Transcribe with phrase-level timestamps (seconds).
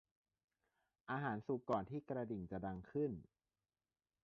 [1.11, 3.11] อาหารสุกก่อนที่กระดิ่งจะดังขึ้น